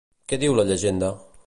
[0.31, 1.13] Què diu la llegenda?